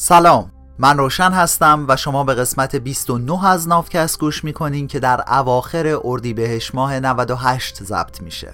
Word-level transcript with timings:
سلام. 0.00 0.50
من 0.78 0.98
روشن 0.98 1.30
هستم 1.30 1.84
و 1.88 1.96
شما 1.96 2.24
به 2.24 2.34
قسمت 2.34 2.76
29 2.76 3.46
از 3.46 3.68
نافکست 3.68 4.20
گوش 4.20 4.44
می‌کنین 4.44 4.86
که 4.86 4.98
در 5.00 5.24
اواخر 5.28 5.98
اردیبهشت 6.04 6.74
ماه 6.74 7.00
98 7.00 7.84
ضبط 7.84 8.22
میشه. 8.22 8.52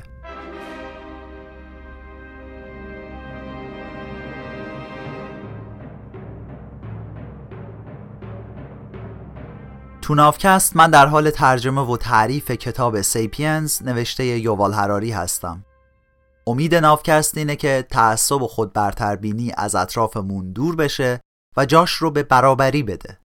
تو 10.03 10.15
نافکست 10.15 10.77
من 10.77 10.91
در 10.91 11.07
حال 11.07 11.31
ترجمه 11.31 11.81
و 11.81 11.97
تعریف 11.97 12.51
کتاب 12.51 13.01
سیپینز 13.01 13.83
نوشته 13.83 14.25
یووال 14.25 14.73
هراری 14.73 15.11
هستم. 15.11 15.65
امید 16.47 16.75
نافکست 16.75 17.39
اینه 17.39 17.57
که 17.57 17.87
تعصب 17.91 18.43
و 18.43 18.49
خود 18.49 18.73
برتربینی 18.73 19.53
از 19.57 19.75
اطرافمون 19.75 20.53
دور 20.53 20.77
بشه 20.77 21.21
و 21.57 21.67
جاش 21.67 21.93
رو 21.93 22.11
به 22.11 22.23
برابری 22.23 22.83
بده. 22.83 23.21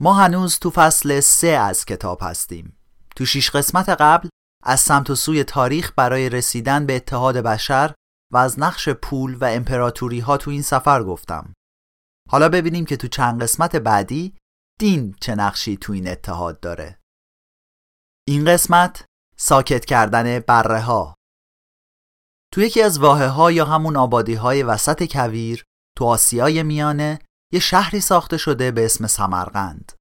ما 0.00 0.14
هنوز 0.14 0.58
تو 0.58 0.70
فصل 0.70 1.20
سه 1.20 1.46
از 1.48 1.84
کتاب 1.84 2.18
هستیم. 2.22 2.78
تو 3.16 3.24
شیش 3.26 3.50
قسمت 3.50 3.88
قبل 3.88 4.28
از 4.64 4.80
سمت 4.80 5.10
و 5.10 5.14
سوی 5.14 5.44
تاریخ 5.44 5.92
برای 5.96 6.28
رسیدن 6.28 6.86
به 6.86 6.96
اتحاد 6.96 7.36
بشر 7.36 7.94
و 8.32 8.36
از 8.36 8.58
نقش 8.58 8.88
پول 8.88 9.34
و 9.34 9.44
امپراتوری 9.44 10.20
ها 10.20 10.36
تو 10.36 10.50
این 10.50 10.62
سفر 10.62 11.02
گفتم. 11.02 11.52
حالا 12.30 12.48
ببینیم 12.48 12.84
که 12.84 12.96
تو 12.96 13.08
چند 13.08 13.42
قسمت 13.42 13.76
بعدی 13.76 14.34
دین 14.78 15.14
چه 15.20 15.34
نقشی 15.34 15.76
تو 15.76 15.92
این 15.92 16.08
اتحاد 16.08 16.60
داره. 16.60 16.98
این 18.28 18.44
قسمت 18.44 19.04
ساکت 19.36 19.84
کردن 19.84 20.40
بره 20.40 20.80
ها 20.80 21.14
تو 22.54 22.60
یکی 22.60 22.82
از 22.82 22.98
واحه 22.98 23.26
ها 23.26 23.52
یا 23.52 23.64
همون 23.64 23.96
آبادی 23.96 24.34
های 24.34 24.62
وسط 24.62 25.12
کویر 25.12 25.64
تو 25.98 26.04
آسیای 26.04 26.62
میانه 26.62 27.18
یه 27.52 27.60
شهری 27.60 28.00
ساخته 28.00 28.36
شده 28.36 28.70
به 28.70 28.84
اسم 28.84 29.06
سمرقند 29.06 29.92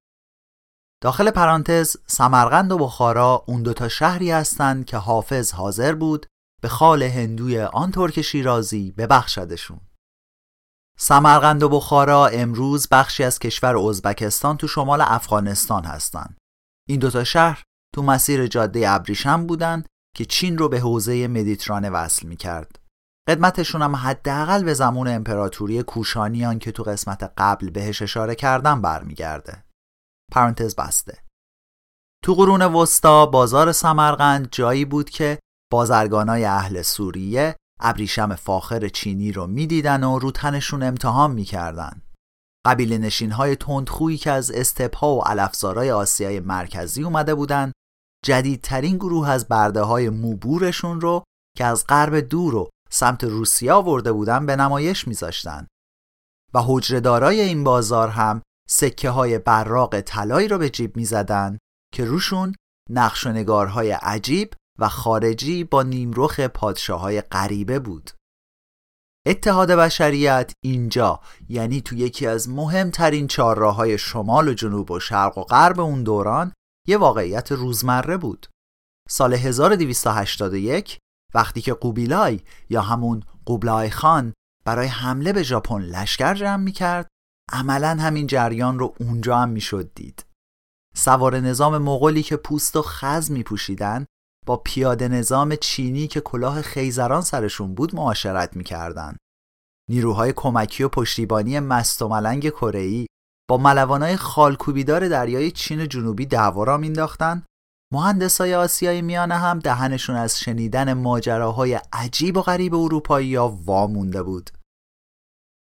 داخل 1.03 1.31
پرانتز 1.31 1.97
سمرقند 2.07 2.71
و 2.71 2.77
بخارا 2.77 3.43
اون 3.47 3.63
دوتا 3.63 3.89
شهری 3.89 4.31
هستند 4.31 4.85
که 4.85 4.97
حافظ 4.97 5.51
حاضر 5.51 5.95
بود 5.95 6.25
به 6.61 6.67
خال 6.67 7.03
هندوی 7.03 7.61
آن 7.61 7.91
ترک 7.91 8.21
شیرازی 8.21 8.91
ببخشدشون 8.91 9.79
سمرقند 10.99 11.63
و 11.63 11.69
بخارا 11.69 12.27
امروز 12.27 12.87
بخشی 12.91 13.23
از 13.23 13.39
کشور 13.39 13.77
ازبکستان 13.77 14.57
تو 14.57 14.67
شمال 14.67 15.01
افغانستان 15.01 15.83
هستند. 15.83 16.37
این 16.89 16.99
دوتا 16.99 17.23
شهر 17.23 17.63
تو 17.95 18.03
مسیر 18.03 18.47
جاده 18.47 18.89
ابریشم 18.89 19.47
بودن 19.47 19.83
که 20.15 20.25
چین 20.25 20.57
رو 20.57 20.69
به 20.69 20.79
حوزه 20.79 21.27
مدیترانه 21.27 21.89
وصل 21.89 22.27
می 22.27 22.37
کرد. 22.37 22.86
قدمتشون 23.27 23.81
هم 23.81 23.95
حداقل 23.95 24.63
به 24.63 24.73
زمان 24.73 25.07
امپراتوری 25.07 25.83
کوشانیان 25.83 26.59
که 26.59 26.71
تو 26.71 26.83
قسمت 26.83 27.33
قبل 27.37 27.69
بهش 27.69 28.01
اشاره 28.01 28.35
کردم 28.35 28.81
برمیگرده. 28.81 29.63
پرانتز 30.31 30.75
بسته. 30.75 31.23
تو 32.23 32.33
قرون 32.33 32.61
وسطا 32.61 33.25
بازار 33.25 33.71
سمرقند 33.71 34.49
جایی 34.51 34.85
بود 34.85 35.09
که 35.09 35.39
بازرگانای 35.71 36.45
اهل 36.45 36.81
سوریه 36.81 37.55
ابریشم 37.79 38.35
فاخر 38.35 38.87
چینی 38.87 39.31
رو 39.31 39.47
می‌دیدن 39.47 40.03
و 40.03 40.19
رو 40.19 40.31
تنشون 40.31 40.83
امتحان 40.83 41.31
می‌کردن. 41.31 42.01
قبیل 42.65 42.93
نشین 42.93 43.31
های 43.31 43.55
تندخویی 43.55 44.17
که 44.17 44.31
از 44.31 44.51
استپها 44.51 45.15
و 45.15 45.21
علفزارای 45.21 45.91
آسیای 45.91 46.39
مرکزی 46.39 47.03
اومده 47.03 47.35
بودن 47.35 47.71
جدیدترین 48.25 48.97
گروه 48.97 49.29
از 49.29 49.47
برده 49.47 49.81
های 49.81 50.09
موبورشون 50.09 51.01
رو 51.01 51.23
که 51.57 51.65
از 51.65 51.87
غرب 51.87 52.15
دور 52.15 52.55
و 52.55 52.69
سمت 52.89 53.23
روسیه 53.23 53.73
آورده 53.73 54.11
بودن 54.11 54.45
به 54.45 54.55
نمایش 54.55 55.07
میذاشتن. 55.07 55.67
و 56.53 56.61
حجردارای 56.61 57.41
این 57.41 57.63
بازار 57.63 58.09
هم 58.09 58.41
سکه 58.69 59.09
های 59.09 59.39
براق 59.39 60.01
طلایی 60.01 60.47
رو 60.47 60.57
به 60.57 60.69
جیب 60.69 60.97
می‌زدن 60.97 61.57
که 61.93 62.05
روشون 62.05 62.55
نقش 62.89 63.27
و 63.27 63.29
نگارهای 63.29 63.91
عجیب 63.91 64.53
و 64.79 64.89
خارجی 64.89 65.63
با 65.63 65.83
نیمرخ 65.83 66.39
پادشاه 66.39 66.99
های 66.99 67.21
غریبه 67.21 67.79
بود. 67.79 68.11
اتحاد 69.27 69.71
بشریت 69.71 70.53
اینجا 70.63 71.19
یعنی 71.49 71.81
تو 71.81 71.95
یکی 71.95 72.27
از 72.27 72.49
مهمترین 72.49 73.27
چهارراهای 73.27 73.97
شمال 73.97 74.47
و 74.47 74.53
جنوب 74.53 74.91
و 74.91 74.99
شرق 74.99 75.37
و 75.37 75.43
غرب 75.43 75.79
اون 75.79 76.03
دوران 76.03 76.53
یه 76.87 76.97
واقعیت 76.97 77.51
روزمره 77.51 78.17
بود. 78.17 78.47
سال 79.09 79.33
1281 79.33 80.99
وقتی 81.33 81.61
که 81.61 81.73
قوبیلای 81.73 82.39
یا 82.69 82.81
همون 82.81 83.23
قوبلای 83.45 83.89
خان 83.89 84.33
برای 84.65 84.87
حمله 84.87 85.33
به 85.33 85.43
ژاپن 85.43 85.81
لشکر 85.81 86.33
جمع 86.33 86.63
می 86.63 86.71
کرد 86.71 87.07
عملا 87.51 87.97
همین 87.99 88.27
جریان 88.27 88.79
رو 88.79 88.95
اونجا 88.99 89.37
هم 89.37 89.49
می‌شد 89.49 89.91
دید 89.95 90.25
سوار 90.95 91.39
نظام 91.39 91.77
مغولی 91.77 92.23
که 92.23 92.37
پوست 92.37 92.75
و 92.75 92.81
خز 92.81 93.31
می 93.31 93.43
پوشیدن 93.43 94.05
با 94.45 94.57
پیاده 94.57 95.07
نظام 95.07 95.55
چینی 95.55 96.07
که 96.07 96.21
کلاه 96.21 96.61
خیزران 96.61 97.21
سرشون 97.21 97.75
بود 97.75 97.95
معاشرت 97.95 98.55
می‌کردن. 98.55 99.17
نیروهای 99.89 100.33
کمکی 100.35 100.83
و 100.83 100.89
پشتیبانی 100.89 101.59
مست 101.59 102.01
و 102.01 102.07
ملنگ 102.07 102.49
کره‌ای 102.49 103.07
با 103.49 103.57
ملوانای 103.57 104.17
خالکوبیدار 104.17 105.07
دریای 105.07 105.51
چین 105.51 105.87
جنوبی 105.87 106.25
دعوا 106.25 106.63
را 106.63 106.77
مینداختن 106.77 107.43
مهندسای 107.93 108.55
آسیای 108.55 109.01
میانه 109.01 109.35
هم 109.35 109.59
دهنشون 109.59 110.15
از 110.15 110.39
شنیدن 110.39 110.93
ماجراهای 110.93 111.79
عجیب 111.93 112.37
و 112.37 112.41
غریب 112.41 112.75
اروپایی 112.75 113.27
یا 113.27 113.47
وامونده 113.47 114.23
بود 114.23 114.49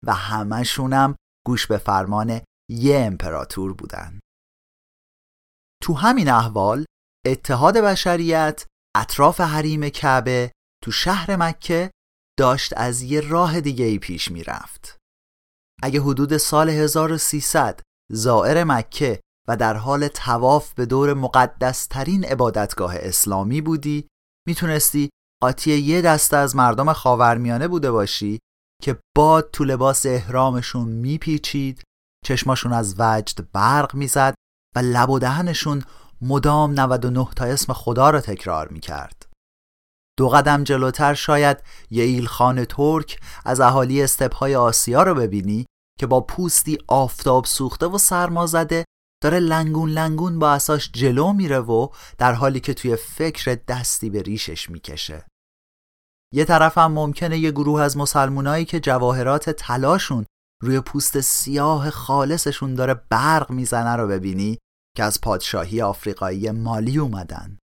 و 0.06 0.15
همشونم 0.15 1.16
گوش 1.47 1.66
به 1.66 1.78
فرمان 1.78 2.41
یه 2.71 2.99
امپراتور 2.99 3.75
بودن 3.75 4.21
تو 5.82 5.94
همین 5.94 6.28
احوال 6.28 6.84
اتحاد 7.27 7.77
بشریت 7.77 8.66
اطراف 8.97 9.41
حریم 9.41 9.88
کعبه 9.88 10.53
تو 10.84 10.91
شهر 10.91 11.37
مکه 11.37 11.91
داشت 12.38 12.72
از 12.77 13.03
یه 13.03 13.21
راه 13.21 13.61
دیگه 13.61 13.84
ای 13.84 13.99
پیش 13.99 14.31
می‌رفت. 14.31 14.99
اگه 15.82 16.00
حدود 16.00 16.37
سال 16.37 16.69
1300 16.69 17.81
زائر 18.11 18.65
مکه 18.65 19.21
و 19.49 19.57
در 19.57 19.77
حال 19.77 20.09
تواف 20.09 20.75
به 20.75 20.87
دور 20.87 21.15
مقدسترین 21.15 22.25
عبادتگاه 22.25 22.95
اسلامی 22.97 23.61
بودی 23.61 24.09
می‌تونستی 24.47 25.11
قاطی 25.43 25.79
یه 25.79 26.03
دسته 26.03 26.37
از 26.37 26.57
مردم 26.57 26.93
خاورمیانه 26.93 27.69
بوده 27.69 27.91
باشی 27.91 28.39
که 28.83 28.99
باد 29.17 29.51
تو 29.53 29.65
لباس 29.65 30.07
احرامشون 30.07 30.89
میپیچید 30.89 31.83
چشماشون 32.25 32.73
از 32.73 32.95
وجد 32.99 33.53
برق 33.53 33.95
می‌زد 33.95 34.35
و 34.77 34.79
لب 34.79 35.11
و 35.11 35.19
دهنشون 35.19 35.83
مدام 36.21 36.81
99 36.81 37.29
تا 37.37 37.45
اسم 37.45 37.73
خدا 37.73 38.11
را 38.11 38.21
تکرار 38.21 38.69
می 38.69 38.81
کرد. 38.81 39.27
دو 40.19 40.29
قدم 40.29 40.65
جلوتر 40.65 41.15
شاید 41.15 41.59
یه 41.91 42.05
ایلخان 42.05 42.65
ترک 42.65 43.21
از 43.45 43.61
اهالی 43.61 44.03
استپهای 44.03 44.57
آسیا 44.57 45.03
رو 45.03 45.15
ببینی 45.15 45.67
که 45.99 46.07
با 46.07 46.21
پوستی 46.21 46.79
آفتاب 46.89 47.45
سوخته 47.45 47.87
و 47.87 47.99
سرما 47.99 48.47
زده 48.47 48.85
داره 49.22 49.38
لنگون 49.38 49.91
لنگون 49.91 50.38
با 50.38 50.53
اساش 50.53 50.91
جلو 50.93 51.33
میره 51.33 51.59
و 51.59 51.88
در 52.19 52.33
حالی 52.33 52.60
که 52.60 52.75
توی 52.75 52.97
فکر 52.97 53.59
دستی 53.69 54.10
به 54.10 54.22
ریشش 54.22 54.71
می‌کشه. 54.71 55.27
یه 56.34 56.44
طرف 56.44 56.78
هم 56.78 56.93
ممکنه 56.93 57.38
یه 57.38 57.50
گروه 57.50 57.82
از 57.82 57.97
مسلمونایی 57.97 58.65
که 58.65 58.81
جواهرات 58.81 59.50
تلاشون 59.50 60.27
روی 60.62 60.81
پوست 60.81 61.21
سیاه 61.21 61.91
خالصشون 61.91 62.75
داره 62.75 62.94
برق 62.94 63.50
می‌زنه 63.50 63.97
رو 63.97 64.09
ببینی 64.09 64.59
که 64.97 65.05
از 65.05 65.21
پادشاهی 65.21 65.82
آفریقایی 65.82 66.50
مالی 66.50 66.99
اومدن 66.99 67.59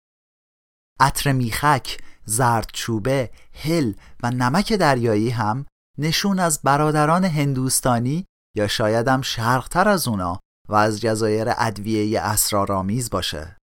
عطر 1.00 1.32
میخک، 1.32 1.98
زردچوبه، 2.26 3.32
هل 3.54 3.94
و 4.24 4.32
نمک 4.32 4.74
دریایی 4.74 5.30
هم 5.30 5.66
نشون 5.98 6.40
از 6.40 6.62
برادران 6.62 7.26
هندوستانی 7.26 8.26
یا 8.56 8.68
شایدم 8.68 9.22
شرقتر 9.22 9.88
از 9.88 10.08
اونا 10.08 10.40
و 10.70 10.76
از 10.76 11.02
جزایر 11.02 11.48
ادویه 11.58 12.22
اسرارآمیز 12.22 13.10
باشه. 13.10 13.58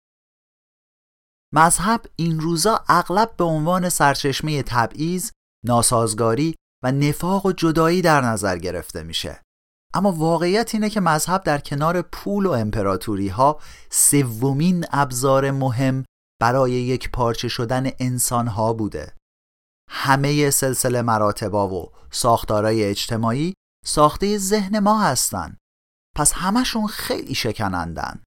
مذهب 1.53 2.05
این 2.15 2.39
روزا 2.39 2.83
اغلب 2.87 3.37
به 3.37 3.43
عنوان 3.43 3.89
سرچشمه 3.89 4.63
تبعیض، 4.63 5.31
ناسازگاری 5.65 6.55
و 6.83 6.91
نفاق 6.91 7.45
و 7.45 7.51
جدایی 7.51 8.01
در 8.01 8.21
نظر 8.21 8.57
گرفته 8.57 9.03
میشه. 9.03 9.41
اما 9.93 10.11
واقعیت 10.11 10.75
اینه 10.75 10.89
که 10.89 10.99
مذهب 10.99 11.43
در 11.43 11.57
کنار 11.57 12.01
پول 12.01 12.45
و 12.45 12.51
امپراتوری 12.51 13.27
ها 13.27 13.59
سومین 13.89 14.85
ابزار 14.91 15.51
مهم 15.51 16.05
برای 16.41 16.71
یک 16.71 17.11
پارچه 17.11 17.47
شدن 17.47 17.91
انسان 17.99 18.47
ها 18.47 18.73
بوده 18.73 19.13
همه 19.89 20.49
سلسله 20.49 21.01
مراتبا 21.01 21.69
و 21.69 21.91
ساختارای 22.11 22.83
اجتماعی 22.83 23.53
ساخته 23.85 24.37
ذهن 24.37 24.79
ما 24.79 25.01
هستن 25.01 25.57
پس 26.15 26.33
همشون 26.33 26.87
خیلی 26.87 27.35
شکنندن. 27.35 28.23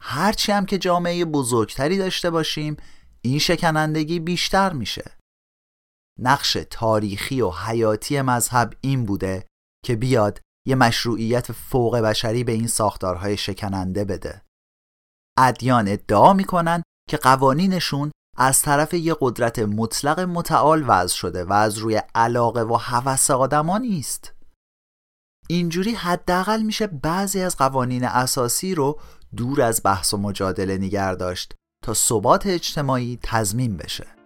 هرچی 0.00 0.52
هم 0.52 0.66
که 0.66 0.78
جامعه 0.78 1.24
بزرگتری 1.24 1.98
داشته 1.98 2.30
باشیم 2.30 2.76
این 3.22 3.38
شکنندگی 3.38 4.20
بیشتر 4.20 4.72
میشه. 4.72 5.16
نقش 6.20 6.56
تاریخی 6.70 7.40
و 7.40 7.50
حیاتی 7.50 8.20
مذهب 8.20 8.74
این 8.80 9.04
بوده 9.04 9.46
که 9.84 9.96
بیاد 9.96 10.40
یه 10.66 10.74
مشروعیت 10.74 11.52
فوق 11.52 11.96
بشری 11.96 12.44
به 12.44 12.52
این 12.52 12.66
ساختارهای 12.66 13.36
شکننده 13.36 14.04
بده. 14.04 14.42
ادیان 15.38 15.88
ادعا 15.88 16.32
می‌کنن 16.32 16.82
که 17.10 17.16
قوانینشون 17.16 18.12
از 18.38 18.62
طرف 18.62 18.94
یه 18.94 19.16
قدرت 19.20 19.58
مطلق 19.58 20.20
متعال 20.20 20.84
وضع 20.86 21.14
شده 21.14 21.44
و 21.44 21.52
از 21.52 21.78
روی 21.78 22.02
علاقه 22.14 22.62
و 22.62 22.74
هوس 22.74 23.30
آدما 23.30 23.78
نیست. 23.78 24.31
اینجوری 25.48 25.92
حداقل 25.92 26.62
میشه 26.62 26.86
بعضی 26.86 27.40
از 27.40 27.56
قوانین 27.56 28.04
اساسی 28.04 28.74
رو 28.74 29.00
دور 29.36 29.62
از 29.62 29.80
بحث 29.84 30.14
و 30.14 30.16
مجادله 30.16 30.78
نگه 30.78 31.14
داشت 31.14 31.54
تا 31.84 31.94
ثبات 31.94 32.46
اجتماعی 32.46 33.18
تضمین 33.22 33.76
بشه. 33.76 34.21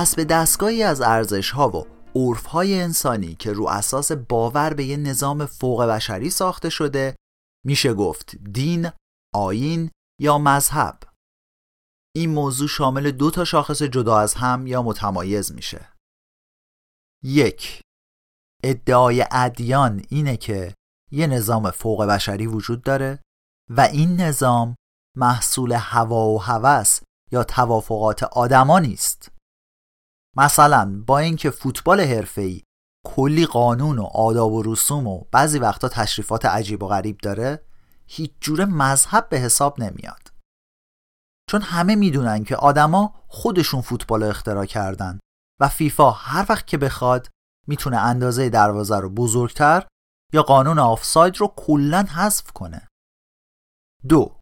پس 0.00 0.14
به 0.14 0.24
دستگاهی 0.24 0.82
از 0.82 1.00
ارزش 1.00 1.50
ها 1.50 1.68
و 1.68 1.86
عرف 2.14 2.46
های 2.46 2.80
انسانی 2.80 3.34
که 3.34 3.52
رو 3.52 3.68
اساس 3.68 4.12
باور 4.12 4.74
به 4.74 4.84
یه 4.84 4.96
نظام 4.96 5.46
فوق 5.46 5.82
بشری 5.82 6.30
ساخته 6.30 6.70
شده 6.70 7.16
میشه 7.66 7.94
گفت 7.94 8.36
دین، 8.36 8.90
آین 9.34 9.90
یا 10.20 10.38
مذهب. 10.38 10.98
این 12.16 12.30
موضوع 12.30 12.68
شامل 12.68 13.10
دو 13.10 13.30
تا 13.30 13.44
شاخص 13.44 13.82
جدا 13.82 14.18
از 14.18 14.34
هم 14.34 14.66
یا 14.66 14.82
متمایز 14.82 15.52
میشه. 15.52 15.88
یک 17.24 17.80
ادعای 18.64 19.24
ادیان 19.30 20.02
اینه 20.08 20.36
که 20.36 20.74
یه 21.12 21.26
نظام 21.26 21.70
فوق 21.70 22.04
بشری 22.04 22.46
وجود 22.46 22.82
داره 22.82 23.18
و 23.70 23.80
این 23.80 24.20
نظام 24.20 24.74
محصول 25.16 25.72
هوا 25.72 26.28
و 26.28 26.42
هوس 26.42 27.00
یا 27.32 27.44
توافقات 27.44 28.22
آدما 28.22 28.78
نیست. 28.78 29.39
مثلا 30.36 31.02
با 31.06 31.18
اینکه 31.18 31.50
فوتبال 31.50 32.00
حرفه‌ای 32.00 32.62
کلی 33.06 33.46
قانون 33.46 33.98
و 33.98 34.04
آداب 34.04 34.52
و 34.52 34.62
رسوم 34.62 35.06
و 35.06 35.24
بعضی 35.32 35.58
وقتا 35.58 35.88
تشریفات 35.88 36.44
عجیب 36.44 36.82
و 36.82 36.86
غریب 36.86 37.18
داره 37.18 37.64
هیچ 38.06 38.32
جور 38.40 38.64
مذهب 38.64 39.28
به 39.28 39.38
حساب 39.38 39.80
نمیاد. 39.80 40.32
چون 41.50 41.62
همه 41.62 41.94
می‌دونن 41.94 42.44
که 42.44 42.56
آدما 42.56 43.14
خودشون 43.28 43.80
فوتبال 43.80 44.22
اختراع 44.22 44.66
کردن 44.66 45.20
و 45.60 45.68
فیفا 45.68 46.10
هر 46.10 46.46
وقت 46.48 46.66
که 46.66 46.78
بخواد 46.78 47.28
می‌تونه 47.66 47.96
اندازه 47.96 48.48
دروازه 48.48 48.96
رو 48.96 49.10
بزرگتر 49.10 49.86
یا 50.32 50.42
قانون 50.42 50.78
آفساید 50.78 51.36
رو 51.36 51.54
کلا 51.56 52.02
حذف 52.02 52.52
کنه. 52.52 52.88
دو 54.08 54.40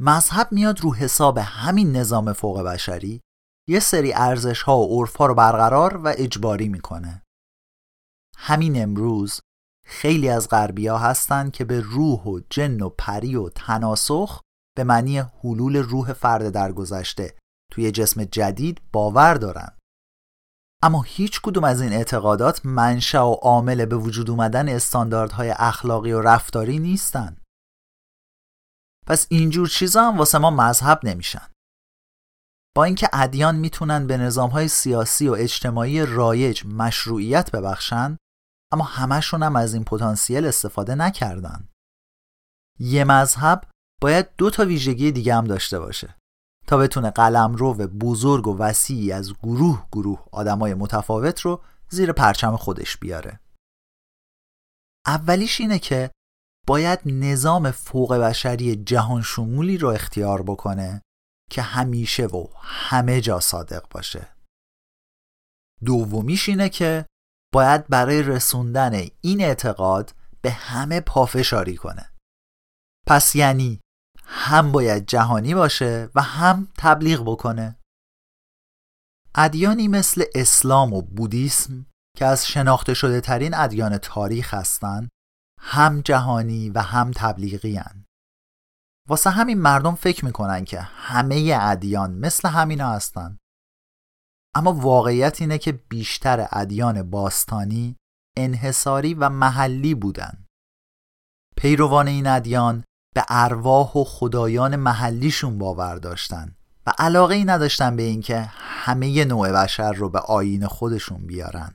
مذهب 0.00 0.48
میاد 0.52 0.80
رو 0.80 0.94
حساب 0.94 1.38
همین 1.38 1.96
نظام 1.96 2.32
فوق 2.32 2.60
بشری 2.60 3.20
یه 3.68 3.80
سری 3.80 4.12
ارزش 4.12 4.62
ها 4.62 4.78
و 4.78 5.00
عرف 5.00 5.16
ها 5.16 5.26
رو 5.26 5.34
برقرار 5.34 5.96
و 5.96 6.14
اجباری 6.16 6.68
می‌کنه. 6.68 7.22
همین 8.36 8.82
امروز 8.82 9.40
خیلی 9.86 10.28
از 10.28 10.48
غربی 10.48 10.86
ها 10.86 10.98
هستن 10.98 11.50
که 11.50 11.64
به 11.64 11.80
روح 11.80 12.20
و 12.20 12.40
جن 12.50 12.80
و 12.80 12.88
پری 12.88 13.36
و 13.36 13.48
تناسخ 13.48 14.40
به 14.76 14.84
معنی 14.84 15.18
حلول 15.18 15.76
روح 15.76 16.12
فرد 16.12 16.50
در 16.50 16.72
گذشته 16.72 17.36
توی 17.72 17.90
جسم 17.92 18.24
جدید 18.24 18.82
باور 18.92 19.34
دارن. 19.34 19.78
اما 20.82 21.02
هیچ 21.02 21.40
کدوم 21.40 21.64
از 21.64 21.80
این 21.80 21.92
اعتقادات 21.92 22.66
منشأ 22.66 23.22
و 23.22 23.32
عامل 23.32 23.84
به 23.84 23.96
وجود 23.96 24.30
اومدن 24.30 24.68
استانداردهای 24.68 25.54
اخلاقی 25.58 26.12
و 26.12 26.20
رفتاری 26.20 26.78
نیستن. 26.78 27.36
پس 29.06 29.26
اینجور 29.30 29.68
چیزا 29.68 30.02
هم 30.02 30.18
واسه 30.18 30.38
ما 30.38 30.50
مذهب 30.50 31.00
نمیشن. 31.02 31.53
با 32.76 32.84
اینکه 32.84 33.08
ادیان 33.12 33.56
می‌تونن 33.56 34.06
به 34.06 34.16
نظامهای 34.16 34.68
سیاسی 34.68 35.28
و 35.28 35.32
اجتماعی 35.32 36.06
رایج 36.06 36.66
مشروعیت 36.66 37.50
ببخشن 37.50 38.16
اما 38.72 38.84
همشون 38.84 39.42
هم 39.42 39.56
از 39.56 39.74
این 39.74 39.84
پتانسیل 39.84 40.46
استفاده 40.46 40.94
نکردن. 40.94 41.68
یه 42.78 43.04
مذهب 43.04 43.64
باید 44.00 44.28
دو 44.38 44.50
تا 44.50 44.64
ویژگی 44.64 45.12
دیگه 45.12 45.34
هم 45.34 45.44
داشته 45.44 45.78
باشه 45.78 46.16
تا 46.66 46.76
بتونه 46.76 47.10
قلمرو 47.10 47.74
بزرگ 47.74 48.48
و 48.48 48.58
وسیعی 48.58 49.12
از 49.12 49.34
گروه 49.34 49.86
گروه 49.92 50.26
آدمای 50.32 50.74
متفاوت 50.74 51.40
رو 51.40 51.62
زیر 51.88 52.12
پرچم 52.12 52.56
خودش 52.56 52.96
بیاره. 52.96 53.40
اولیش 55.06 55.60
اینه 55.60 55.78
که 55.78 56.10
باید 56.66 57.00
نظام 57.06 57.70
فوق 57.70 58.14
بشری 58.14 58.76
جهان 58.76 59.22
شمولی 59.22 59.78
رو 59.78 59.88
اختیار 59.88 60.42
بکنه 60.42 61.02
که 61.50 61.62
همیشه 61.62 62.26
و 62.26 62.46
همه 62.62 63.20
جا 63.20 63.40
صادق 63.40 63.88
باشه. 63.88 64.34
دومیش 65.84 66.48
اینه 66.48 66.68
که 66.68 67.06
باید 67.52 67.88
برای 67.88 68.22
رسوندن 68.22 69.06
این 69.20 69.40
اعتقاد 69.40 70.14
به 70.42 70.50
همه 70.50 71.00
پافشاری 71.00 71.76
کنه. 71.76 72.12
پس 73.06 73.34
یعنی 73.34 73.80
هم 74.24 74.72
باید 74.72 75.06
جهانی 75.06 75.54
باشه 75.54 76.10
و 76.14 76.22
هم 76.22 76.68
تبلیغ 76.78 77.22
بکنه. 77.22 77.78
ادیانی 79.34 79.88
مثل 79.88 80.24
اسلام 80.34 80.92
و 80.92 81.02
بودیسم 81.02 81.86
که 82.16 82.24
از 82.24 82.46
شناخته 82.46 82.94
شده 82.94 83.20
ترین 83.20 83.54
ادیان 83.54 83.98
تاریخ 83.98 84.54
هستند 84.54 85.08
هم 85.60 86.00
جهانی 86.00 86.70
و 86.70 86.78
هم 86.78 87.10
تبلیغی 87.10 87.76
هن. 87.76 88.03
واسه 89.08 89.30
همین 89.30 89.58
مردم 89.58 89.94
فکر 89.94 90.24
می‌کنن 90.24 90.64
که 90.64 90.80
همه 90.80 91.58
ادیان 91.60 92.14
مثل 92.14 92.48
همینا 92.48 92.90
هستن. 92.90 93.38
اما 94.54 94.72
واقعیت 94.72 95.40
اینه 95.40 95.58
که 95.58 95.72
بیشتر 95.72 96.48
ادیان 96.52 97.10
باستانی 97.10 97.96
انحصاری 98.36 99.14
و 99.14 99.28
محلی 99.28 99.94
بودن. 99.94 100.44
پیروان 101.56 102.08
این 102.08 102.26
ادیان 102.26 102.84
به 103.14 103.24
ارواح 103.28 103.92
و 103.96 104.04
خدایان 104.04 104.76
محلیشون 104.76 105.58
باور 105.58 105.96
داشتن 105.96 106.56
و 106.86 106.92
علاقه 106.98 107.34
ای 107.34 107.44
نداشتن 107.44 107.96
به 107.96 108.02
اینکه 108.02 108.40
همه 108.58 109.24
نوع 109.24 109.52
بشر 109.52 109.92
رو 109.92 110.08
به 110.08 110.18
آین 110.18 110.66
خودشون 110.66 111.26
بیارن. 111.26 111.74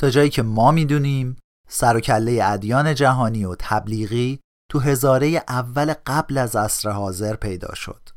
تا 0.00 0.10
جایی 0.10 0.30
که 0.30 0.42
ما 0.42 0.70
می‌دونیم 0.70 1.36
سر 1.68 1.96
و 1.96 2.00
کله 2.00 2.40
ادیان 2.42 2.94
جهانی 2.94 3.44
و 3.44 3.56
تبلیغی 3.58 4.40
تو 4.70 4.78
هزاره 4.78 5.44
اول 5.48 5.94
قبل 6.06 6.38
از 6.38 6.56
عصر 6.56 6.90
حاضر 6.90 7.36
پیدا 7.36 7.74
شد. 7.74 8.08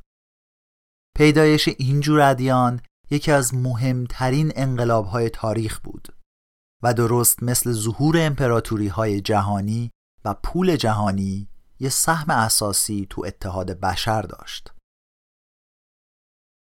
پیدایش 1.18 1.70
اینجور 1.78 2.22
ادیان 2.22 2.82
یکی 3.12 3.32
از 3.32 3.54
مهمترین 3.54 4.52
انقلابهای 4.56 5.30
تاریخ 5.30 5.80
بود 5.80 6.16
و 6.84 6.94
درست 6.94 7.44
مثل 7.44 7.72
ظهور 7.72 8.16
امپراتوری 8.20 8.88
های 8.88 9.22
جهانی 9.22 9.92
و 10.26 10.34
پول 10.34 10.76
جهانی 10.76 11.50
یه 11.80 11.90
سهم 11.90 12.30
اساسی 12.30 13.08
تو 13.10 13.26
اتحاد 13.26 13.72
بشر 13.72 14.22
داشت. 14.22 14.74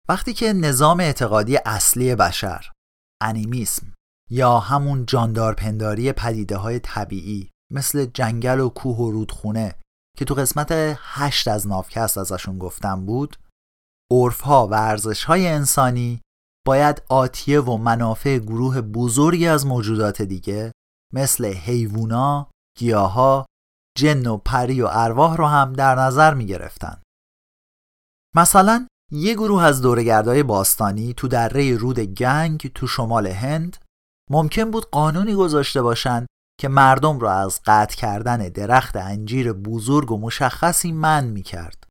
وقتی 0.09 0.33
که 0.33 0.53
نظام 0.53 0.99
اعتقادی 0.99 1.57
اصلی 1.65 2.15
بشر 2.15 2.71
انیمیسم 3.21 3.93
یا 4.29 4.59
همون 4.59 5.05
جاندارپنداری 5.05 6.11
پدیده 6.11 6.57
های 6.57 6.79
طبیعی 6.79 7.51
مثل 7.71 8.05
جنگل 8.05 8.59
و 8.59 8.69
کوه 8.69 8.97
و 8.97 9.11
رودخونه 9.11 9.75
که 10.17 10.25
تو 10.25 10.33
قسمت 10.33 10.67
هشت 10.97 11.47
از 11.47 11.67
نافکست 11.67 12.17
ازشون 12.17 12.59
گفتم 12.59 13.05
بود 13.05 13.37
عرفها 14.11 14.67
و 14.67 14.73
ارزشهای 14.73 15.47
انسانی 15.47 16.21
باید 16.67 17.01
آتیه 17.09 17.61
و 17.61 17.77
منافع 17.77 18.37
گروه 18.37 18.81
بزرگی 18.81 19.47
از 19.47 19.65
موجودات 19.65 20.21
دیگه 20.21 20.71
مثل 21.13 21.45
حیوونا، 21.45 22.49
گیاها، 22.77 23.45
جن 23.97 24.27
و 24.27 24.37
پری 24.37 24.81
و 24.81 24.87
ارواح 24.91 25.37
رو 25.37 25.45
هم 25.45 25.73
در 25.73 25.95
نظر 25.95 26.33
می 26.33 26.45
گرفتن. 26.45 27.01
مثلا 28.35 28.87
یه 29.11 29.33
گروه 29.33 29.63
از 29.63 29.81
دورگردای 29.81 30.43
باستانی 30.43 31.13
تو 31.13 31.27
دره 31.27 31.77
رود 31.77 31.99
گنگ 31.99 32.71
تو 32.75 32.87
شمال 32.87 33.27
هند 33.27 33.77
ممکن 34.31 34.71
بود 34.71 34.89
قانونی 34.89 35.33
گذاشته 35.33 35.81
باشن 35.81 36.25
که 36.59 36.67
مردم 36.67 37.19
را 37.19 37.33
از 37.33 37.61
قطع 37.65 37.95
کردن 37.95 38.37
درخت 38.37 38.95
انجیر 38.95 39.53
بزرگ 39.53 40.11
و 40.11 40.17
مشخصی 40.17 40.91
من 40.91 41.27
می 41.27 41.43
کرد 41.43 41.83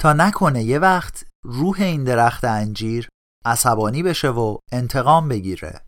تا 0.00 0.12
نکنه 0.12 0.62
یه 0.62 0.78
وقت 0.78 1.24
روح 1.44 1.80
این 1.80 2.04
درخت 2.04 2.44
انجیر 2.44 3.08
عصبانی 3.44 4.02
بشه 4.02 4.28
و 4.28 4.56
انتقام 4.72 5.28
بگیره. 5.28 5.80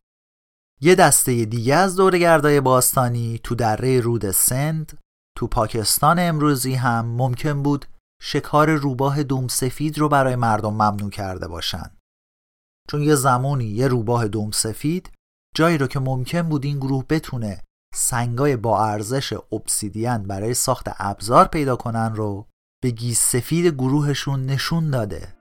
یه 0.81 0.95
دسته 0.95 1.45
دیگه 1.45 1.75
از 1.75 1.97
دورگردای 1.97 2.61
باستانی 2.61 3.41
تو 3.45 3.55
دره 3.55 4.01
رود 4.01 4.31
سند 4.31 4.99
تو 5.37 5.47
پاکستان 5.47 6.19
امروزی 6.19 6.75
هم 6.75 7.07
ممکن 7.07 7.63
بود 7.63 7.87
شکار 8.23 8.71
روباه 8.71 9.23
دوم 9.23 9.49
سفید 9.49 9.99
رو 9.99 10.09
برای 10.09 10.37
مردم 10.37 10.73
ممنوع 10.73 11.11
کرده 11.11 11.49
باشن. 11.49 11.91
چون 12.91 13.03
یه 13.03 13.15
زمانی 13.15 13.65
یه 13.65 13.89
روباه 13.89 14.29
دوم 14.29 14.51
سفید 14.51 15.11
جایی 15.55 15.79
رو 15.79 15.87
که 15.87 16.01
ممکن 16.01 16.43
بود 16.43 16.65
این 16.65 16.79
گروه 16.79 17.05
بتونه 17.09 17.63
سنگای 17.95 18.57
با 18.57 18.85
ارزش 18.87 19.35
obsidian 19.35 20.27
برای 20.27 20.55
ساخت 20.55 20.87
ابزار 20.99 21.45
پیدا 21.45 21.77
کنن 21.77 22.15
رو 22.15 22.47
به 22.83 22.91
گیس 22.91 23.21
سفید 23.21 23.67
گروهشون 23.67 24.47
نشون 24.47 24.91
داده. 24.91 25.38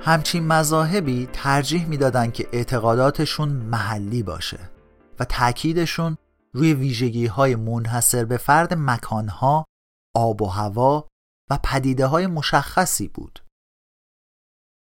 همچین 0.00 0.46
مذاهبی 0.46 1.28
ترجیح 1.32 1.86
می‌دادند 1.86 2.32
که 2.32 2.48
اعتقاداتشون 2.52 3.48
محلی 3.48 4.22
باشه 4.22 4.70
و 5.18 5.24
تاکیدشون 5.24 6.16
روی 6.54 6.74
ویژگی 6.74 7.26
های 7.26 7.56
منحصر 7.56 8.24
به 8.24 8.36
فرد 8.36 8.74
مکانها، 8.74 9.64
آب 10.16 10.42
و 10.42 10.46
هوا 10.46 11.08
و 11.50 11.58
پدیده 11.64 12.06
های 12.06 12.26
مشخصی 12.26 13.08
بود. 13.08 13.44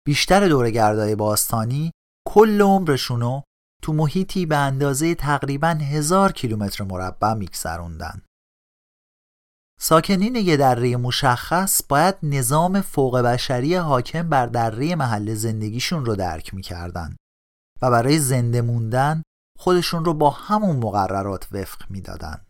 بیشتر 0.06 0.48
دورگردای 0.48 1.16
باستانی 1.16 1.92
کل 2.28 2.62
عمرشونو 2.62 3.42
تو 3.82 3.94
محیطی 3.94 4.46
به 4.46 4.58
اندازه 4.58 5.16
تقریبا 5.16 5.68
هزار 5.68 6.32
کیلومتر 6.32 6.84
مربع 6.84 7.34
میگذروندن. 7.34 8.22
ساکنین 9.84 10.36
یه 10.36 10.58
دره 10.58 10.98
مشخص 10.98 11.82
باید 11.90 12.16
نظام 12.24 12.82
فوق 12.82 13.18
بشری 13.18 13.76
حاکم 13.76 14.30
بر 14.30 14.46
دره 14.46 14.96
محل 14.96 15.34
زندگیشون 15.34 16.06
رو 16.06 16.16
درک 16.16 16.54
می‌کردن 16.54 17.16
و 17.82 17.92
برای 17.92 18.20
زنده 18.20 18.62
موندن 18.62 19.24
خودشون 19.60 20.06
رو 20.06 20.14
با 20.14 20.30
همون 20.30 20.76
مقررات 20.76 21.48
وفق 21.52 21.82
می‌دادن. 21.90 22.46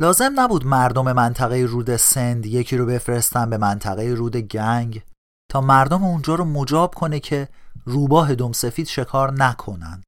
لازم 0.00 0.32
نبود 0.36 0.66
مردم 0.66 1.12
منطقه 1.12 1.56
رود 1.56 1.96
سند 1.96 2.46
یکی 2.46 2.76
رو 2.76 2.86
بفرستن 2.86 3.50
به 3.50 3.58
منطقه 3.58 4.02
رود 4.02 4.36
گنگ 4.36 5.02
تا 5.50 5.60
مردم 5.60 6.04
اونجا 6.04 6.34
رو 6.34 6.44
مجاب 6.44 6.94
کنه 6.94 7.20
که 7.20 7.48
روباه 7.84 8.34
دم 8.34 8.52
سفید 8.52 8.86
شکار 8.86 9.32
نکنن. 9.32 10.02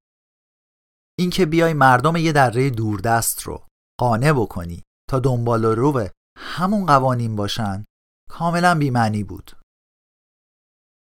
اینکه 1.18 1.46
بیای 1.46 1.72
مردم 1.72 2.16
یه 2.16 2.32
دره 2.32 2.70
دوردست 2.70 3.42
رو 3.42 3.66
قانع 4.00 4.32
بکنی 4.32 4.82
تا 5.10 5.18
دنبال 5.18 5.64
رو 5.64 6.08
همون 6.38 6.86
قوانین 6.86 7.36
باشن 7.36 7.84
کاملا 8.30 8.74
بیمعنی 8.74 9.24
بود. 9.24 9.56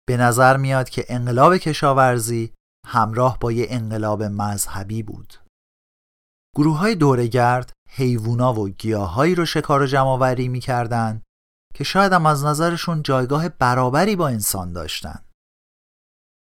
به 0.08 0.18
نظر 0.18 0.58
میاد 0.58 0.90
که 0.90 1.06
انقلاب 1.10 1.58
کشاورزی 1.58 2.54
همراه 2.88 3.40
با 3.40 3.52
یه 3.52 3.68
انقلاب 3.70 4.24
مذهبی 4.24 5.04
بود. 5.04 5.34
گروه 6.56 6.78
های 6.78 6.96
دورگرد 6.96 7.74
حیوونا 7.90 8.54
و 8.54 8.70
گیاهایی 8.70 9.36
رو 9.36 9.46
شکار 9.46 9.82
و 9.82 9.86
جمعآوری 9.86 10.48
می‌کردن 10.48 11.22
که 11.74 11.84
شاید 11.84 12.14
هم 12.14 12.26
از 12.26 12.46
نظرشون 12.46 13.04
جایگاه 13.04 13.50
برابری 13.50 14.16
با 14.16 14.28
انسان 14.28 14.74
داشتن. 14.74 15.26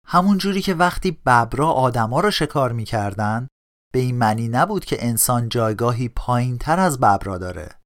همون 0.07 0.37
جوری 0.37 0.61
که 0.61 0.73
وقتی 0.73 1.11
ببرا 1.11 1.71
آدما 1.71 2.19
رو 2.19 2.31
شکار 2.31 2.71
می‌کردن 2.71 3.47
به 3.95 4.01
این 4.01 4.17
معنی 4.17 4.47
نبود 4.47 4.85
که 4.85 5.05
انسان 5.05 5.49
جایگاهی 5.49 6.09
پایین 6.09 6.57
تر 6.57 6.79
از 6.79 6.99
ببرا 6.99 7.37
داره 7.37 7.79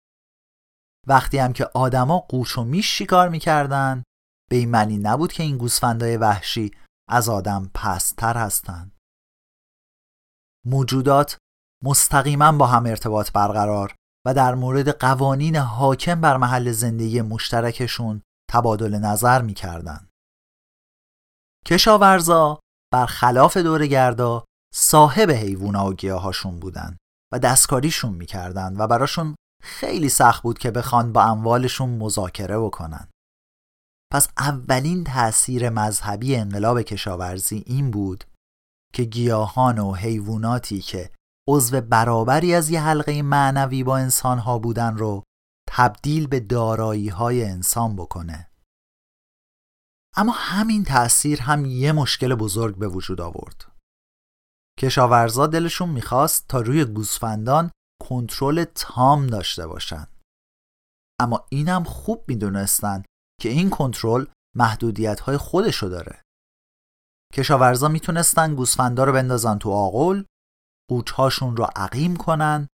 وقتی 1.08 1.38
هم 1.38 1.54
که 1.54 1.66
آدما 1.74 2.20
قوچ 2.20 2.58
و 2.58 2.64
میش 2.64 2.98
شکار 2.98 3.30
می‌کردن 3.30 4.04
به 4.50 4.56
این 4.56 4.70
معنی 4.70 4.98
نبود 4.98 5.32
که 5.34 5.44
این 5.44 5.58
گوسفندای 5.58 6.18
وحشی 6.18 6.72
از 7.10 7.30
آدم 7.30 7.72
پستتر 7.76 8.38
هستند. 8.38 8.98
موجودات 10.66 11.38
مستقیما 11.84 12.52
با 12.52 12.68
هم 12.68 12.86
ارتباط 12.86 13.32
برقرار 13.32 13.96
و 14.26 14.34
در 14.34 14.56
مورد 14.56 14.90
قوانین 14.90 15.56
حاکم 15.56 16.22
بر 16.22 16.38
محل 16.38 16.72
زندگی 16.72 17.22
مشترکشون 17.22 18.22
تبادل 18.52 18.96
نظر 18.96 19.42
می‌کردن. 19.42 20.10
کشاورزا 21.66 22.60
برخلاف 22.94 23.58
دورگردا 23.58 24.46
صاحب 24.74 25.32
حیوونا 25.32 25.86
و 25.90 25.94
گیاهاشون 25.94 26.60
بودن 26.60 26.98
و 27.34 27.40
دستکاریشون 27.40 28.14
می‌کردن 28.14 28.78
و 28.78 28.88
براشون 28.88 29.36
خیلی 29.64 30.10
سخت 30.10 30.44
بود 30.44 30.60
که 30.60 30.72
بخوان 30.72 31.14
با 31.14 31.24
اموالشون 31.24 31.90
مذاکره 31.90 32.60
بکنن. 32.60 33.08
پس 34.12 34.28
اولین 34.38 35.04
تأثیر 35.04 35.70
مذهبی 35.70 36.36
انقلاب 36.36 36.82
کشاورزی 36.82 37.64
این 37.66 37.92
بود 37.92 38.24
که 38.94 39.04
گیاهان 39.04 39.80
و 39.80 39.94
حیواناتی 39.94 40.82
که 40.82 41.12
عضو 41.50 41.82
برابری 41.82 42.56
از 42.56 42.70
یه 42.70 42.82
حلقه 42.82 43.22
معنوی 43.22 43.84
با 43.84 43.98
انسانها 43.98 44.60
بودن 44.60 44.98
رو 44.98 45.24
تبدیل 45.70 46.28
به 46.28 46.40
دارایی 46.40 47.10
های 47.10 47.46
انسان 47.46 47.96
بکنه. 47.96 48.50
اما 50.16 50.32
همین 50.36 50.84
تأثیر 50.84 51.42
هم 51.42 51.66
یه 51.66 51.92
مشکل 51.92 52.36
بزرگ 52.36 52.78
به 52.78 52.88
وجود 52.88 53.22
آورد. 53.22 53.69
کشاورزا 54.80 55.48
دلشون 55.48 55.90
می‌خواست 55.90 56.48
تا 56.48 56.62
روی 56.62 56.86
گوسفندان 56.86 57.72
کنترل 58.02 58.64
تام 58.64 59.28
داشته 59.28 59.68
باشن. 59.68 60.08
اما 61.22 61.46
اینم 61.50 61.84
خوب 61.84 62.26
می‌دونستن 62.28 63.04
که 63.42 63.50
این 63.50 63.70
کنترل 63.70 64.26
محدودیت 64.56 65.20
های 65.20 65.38
خودشو 65.38 65.88
داره. 65.88 66.22
کشاورزا 67.34 67.88
می‌تونستن 67.88 68.56
گوسفندا 68.56 69.04
رو 69.04 69.14
بندازن 69.14 69.58
تو 69.58 69.72
آغل 69.72 70.24
قوچهاشون 70.90 71.58
رو 71.58 71.68
عقیم 71.76 72.16
کنن 72.16 72.68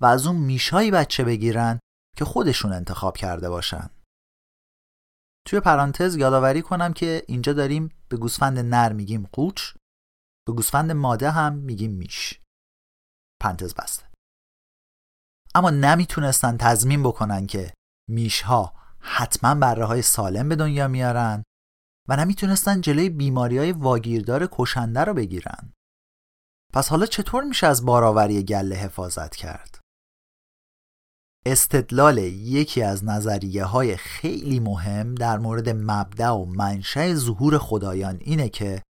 و 0.00 0.06
از 0.06 0.26
اون 0.26 0.36
میشایی 0.36 0.90
بچه 0.90 1.24
بگیرن 1.24 1.78
که 2.16 2.24
خودشون 2.24 2.72
انتخاب 2.72 3.16
کرده 3.16 3.50
باشن. 3.50 3.90
توی 5.46 5.60
پرانتز 5.60 6.16
یادآوری 6.16 6.62
کنم 6.62 6.92
که 6.92 7.24
اینجا 7.28 7.52
داریم 7.52 7.88
به 8.08 8.16
گوسفند 8.16 8.58
نر 8.58 8.92
میگیم 8.92 9.28
قوچ. 9.32 9.74
به 10.48 10.54
گوسفند 10.54 10.92
ماده 10.92 11.30
هم 11.30 11.54
میگیم 11.54 11.90
میش 11.90 12.40
پرانتز 13.42 13.74
بسته. 13.74 14.04
اما 15.54 15.70
نمی‌تونستن 15.70 16.56
تضمین 16.56 17.02
بکنن 17.02 17.46
که 17.46 17.74
میشها 18.10 18.74
حتما 18.98 19.54
بره 19.54 19.84
های 19.84 20.02
سالم 20.02 20.48
به 20.48 20.56
دنیا 20.56 20.88
میارن 20.88 21.42
و 22.08 22.16
نمی‌تونستن 22.16 22.80
جلوی 22.80 23.08
بیماری 23.08 23.58
های 23.58 23.72
واگیردار 23.72 24.48
کشنده 24.52 25.00
رو 25.04 25.14
بگیرن. 25.14 25.72
پس 26.74 26.88
حالا 26.88 27.06
چطور 27.06 27.44
میشه 27.44 27.66
از 27.66 27.84
باراوری 27.84 28.42
گله 28.42 28.76
حفاظت 28.76 29.36
کرد؟ 29.36 29.80
استدلال 31.46 32.18
یکی 32.18 32.82
از 32.82 33.04
نظریه 33.04 33.64
های 33.64 33.96
خیلی 33.96 34.60
مهم 34.60 35.14
در 35.14 35.38
مورد 35.38 35.68
مبدع 35.68 36.30
و 36.30 36.44
منشأ 36.44 37.14
ظهور 37.14 37.58
خدایان 37.58 38.18
اینه 38.20 38.48
که 38.48 38.82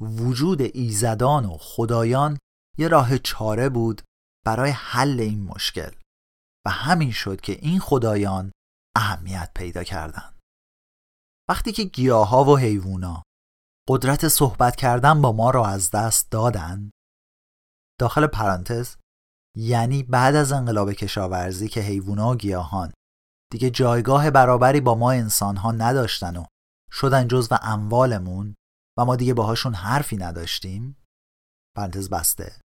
وجود 0.00 0.62
ایزدان 0.62 1.44
و 1.44 1.56
خدایان 1.60 2.38
یه 2.78 2.88
راه 2.88 3.18
چاره 3.18 3.68
بود 3.68 4.02
برای 4.46 4.70
حل 4.70 5.20
این 5.20 5.44
مشکل 5.44 5.90
و 6.66 6.70
همین 6.70 7.10
شد 7.10 7.40
که 7.40 7.52
این 7.52 7.80
خدایان 7.80 8.52
اهمیت 8.96 9.50
پیدا 9.54 9.84
کردند. 9.84 10.38
وقتی 11.50 11.72
که 11.72 11.84
گیاها 11.84 12.44
و 12.44 12.58
حیوونا 12.58 13.22
قدرت 13.88 14.28
صحبت 14.28 14.76
کردن 14.76 15.22
با 15.22 15.32
ما 15.32 15.50
را 15.50 15.66
از 15.66 15.90
دست 15.90 16.30
دادن 16.30 16.90
داخل 18.00 18.26
پرانتز 18.26 18.96
یعنی 19.56 20.02
بعد 20.02 20.34
از 20.34 20.52
انقلاب 20.52 20.92
کشاورزی 20.92 21.68
که 21.68 21.80
حیوونا 21.80 22.30
و 22.30 22.36
گیاهان 22.36 22.92
دیگه 23.52 23.70
جایگاه 23.70 24.30
برابری 24.30 24.80
با 24.80 24.94
ما 24.94 25.12
انسان 25.12 25.56
ها 25.56 25.72
نداشتن 25.72 26.36
و 26.36 26.44
شدن 26.92 27.28
جزو 27.28 27.56
اموالمون 27.62 28.54
و 28.98 29.04
ما 29.04 29.16
دیگه 29.16 29.34
باهاشون 29.34 29.74
حرفی 29.74 30.16
نداشتیم. 30.16 30.96
پرانتز 31.76 32.10
بسته. 32.10 32.60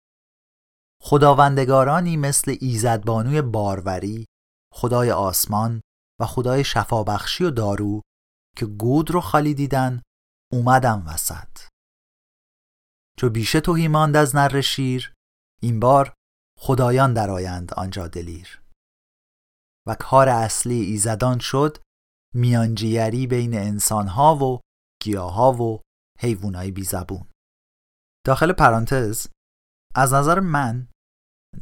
خداوندگارانی 1.01 2.17
مثل 2.17 2.57
ایزدبانوی 2.61 3.41
باروری، 3.41 4.25
خدای 4.73 5.11
آسمان 5.11 5.81
و 6.21 6.25
خدای 6.25 6.63
شفابخشی 6.63 7.43
و 7.43 7.51
دارو 7.51 8.01
که 8.57 8.65
گود 8.65 9.11
رو 9.11 9.21
خالی 9.21 9.53
دیدن 9.53 10.01
اومدن 10.51 11.03
وسط. 11.07 11.57
چو 13.17 13.29
بیشه 13.29 13.61
توهی 13.61 13.87
ماند 13.87 14.15
از 14.15 14.35
نر 14.35 14.61
شیر 14.61 15.13
این 15.61 15.79
بار 15.79 16.13
خدایان 16.59 17.13
درآیند 17.13 17.73
آنجا 17.73 18.07
دلیر. 18.07 18.61
و 19.87 19.95
کار 19.95 20.29
اصلی 20.29 20.81
ایزدان 20.81 21.39
شد 21.39 21.77
میانجیگری 22.35 23.27
بین 23.27 23.53
انسانها 23.53 24.35
و 24.35 24.61
گیاها 25.01 25.53
و 25.53 25.81
حیوانای 26.23 26.71
بیزبون 26.71 27.27
داخل 28.25 28.53
پرانتز 28.53 29.27
از 29.95 30.13
نظر 30.13 30.39
من 30.39 30.87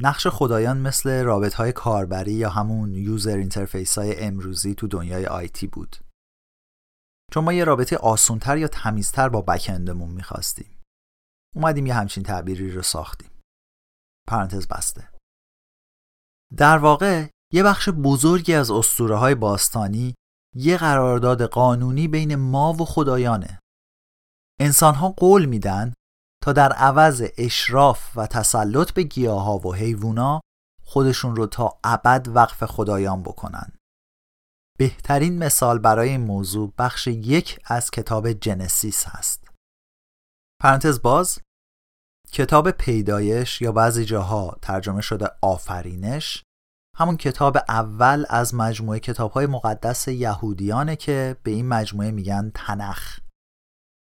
نقش 0.00 0.26
خدایان 0.26 0.78
مثل 0.78 1.24
رابط 1.24 1.54
های 1.54 1.72
کاربری 1.72 2.32
یا 2.32 2.50
همون 2.50 2.94
user 2.94 3.36
interface 3.36 3.98
های 3.98 4.20
امروزی 4.20 4.74
تو 4.74 4.88
دنیای 4.88 5.26
IT 5.26 5.66
بود. 5.66 5.96
چون 7.32 7.44
ما 7.44 7.52
یه 7.52 7.64
رابطه 7.64 7.96
آسونتر 7.96 8.58
یا 8.58 8.68
تمیزتر 8.68 9.28
با 9.28 9.42
backend 9.42 9.90
مون 9.90 10.10
می‌خواستیم. 10.10 10.80
اومدیم 11.56 11.86
یه 11.86 11.94
همچین 11.94 12.22
تعبیری 12.22 12.70
رو 12.70 12.82
ساختیم. 12.82 13.30
پرانتز 14.28 14.68
بسته. 14.68 15.08
در 16.56 16.78
واقع 16.78 17.28
یه 17.52 17.62
بخش 17.62 17.88
بزرگی 17.88 18.54
از 18.54 18.70
اسطوره 18.70 19.16
های 19.16 19.34
باستانی 19.34 20.14
یه 20.56 20.76
قرارداد 20.76 21.42
قانونی 21.42 22.08
بین 22.08 22.36
ما 22.36 22.72
و 22.72 22.84
خدایانه. 22.84 23.58
انسان 24.62 24.94
ها 24.94 25.08
قول 25.08 25.44
میدن 25.44 25.94
تا 26.42 26.52
در 26.52 26.72
عوض 26.72 27.22
اشراف 27.38 28.16
و 28.16 28.26
تسلط 28.26 28.92
به 28.92 29.02
گیاه 29.02 29.42
ها 29.42 29.58
و 29.58 29.74
حیوونا 29.74 30.40
خودشون 30.84 31.36
رو 31.36 31.46
تا 31.46 31.78
ابد 31.84 32.28
وقف 32.28 32.64
خدایان 32.64 33.22
بکنن. 33.22 33.72
بهترین 34.78 35.38
مثال 35.38 35.78
برای 35.78 36.08
این 36.08 36.20
موضوع 36.20 36.72
بخش 36.78 37.06
یک 37.06 37.60
از 37.64 37.90
کتاب 37.90 38.32
جنسیس 38.32 39.04
هست. 39.06 39.48
پرانتز 40.62 41.02
باز 41.02 41.38
کتاب 42.32 42.70
پیدایش 42.70 43.62
یا 43.62 43.72
بعضی 43.72 44.04
جاها 44.04 44.58
ترجمه 44.62 45.00
شده 45.00 45.28
آفرینش 45.42 46.42
همون 46.96 47.16
کتاب 47.16 47.56
اول 47.68 48.24
از 48.28 48.54
مجموعه 48.54 49.00
کتاب 49.00 49.30
های 49.30 49.46
مقدس 49.46 50.08
یهودیانه 50.08 50.96
که 50.96 51.36
به 51.42 51.50
این 51.50 51.68
مجموعه 51.68 52.10
میگن 52.10 52.50
تنخ. 52.54 53.21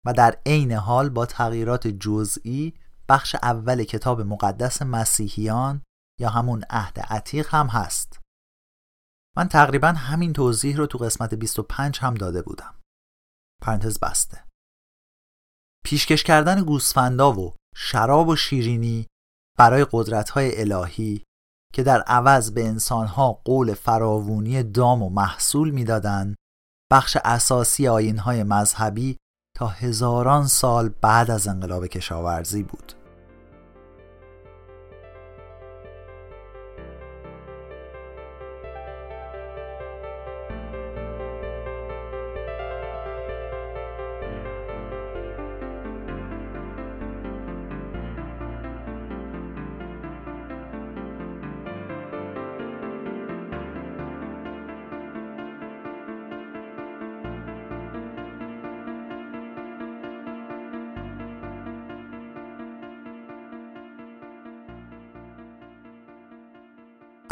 و 0.07 0.13
در 0.13 0.37
عین 0.45 0.71
حال 0.71 1.09
با 1.09 1.25
تغییرات 1.25 1.87
جزئی 1.87 2.73
بخش 3.09 3.35
اول 3.35 3.83
کتاب 3.83 4.21
مقدس 4.21 4.81
مسیحیان 4.81 5.81
یا 6.19 6.29
همون 6.29 6.63
عهد 6.69 6.99
عتیق 6.99 7.55
هم 7.55 7.67
هست. 7.67 8.19
من 9.37 9.47
تقریبا 9.47 9.87
همین 9.87 10.33
توضیح 10.33 10.77
رو 10.77 10.87
تو 10.87 10.97
قسمت 10.97 11.33
25 11.33 11.99
هم 11.99 12.13
داده 12.13 12.41
بودم. 12.41 12.75
پرانتز 13.61 13.99
بسته. 13.99 14.43
پیشکش 15.85 16.23
کردن 16.23 16.63
گوسفندا 16.63 17.33
و 17.33 17.55
شراب 17.75 18.27
و 18.27 18.35
شیرینی 18.35 19.07
برای 19.57 19.85
قدرت‌های 19.91 20.61
الهی 20.61 21.23
که 21.73 21.83
در 21.83 22.01
عوض 22.01 22.51
به 22.51 22.67
انسانها 22.67 23.31
قول 23.31 23.73
فراوونی 23.73 24.63
دام 24.63 25.03
و 25.03 25.09
محصول 25.09 25.71
می‌دادند 25.71 26.35
بخش 26.91 27.17
اساسی 27.25 27.87
آینهای 27.87 28.43
مذهبی 28.43 29.17
تا 29.57 29.67
هزاران 29.67 30.47
سال 30.47 30.89
بعد 31.01 31.31
از 31.31 31.47
انقلاب 31.47 31.87
کشاورزی 31.87 32.63
بود. 32.63 32.97